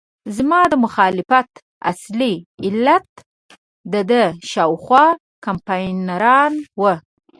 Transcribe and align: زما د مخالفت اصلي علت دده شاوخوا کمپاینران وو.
زما 0.35 0.61
د 0.71 0.73
مخالفت 0.85 1.49
اصلي 1.91 2.33
علت 2.65 3.09
دده 3.93 4.23
شاوخوا 4.51 5.05
کمپاینران 5.45 6.53
وو. 6.81 6.93